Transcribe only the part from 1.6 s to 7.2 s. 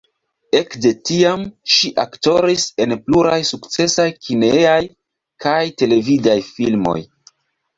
ŝi aktoris en pluraj sukcesaj kinejaj kaj televidaj filmoj.